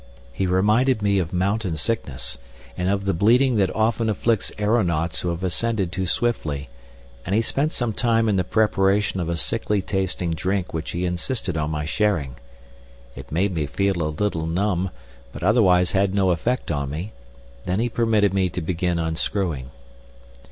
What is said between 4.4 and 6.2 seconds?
aeronauts who have ascended too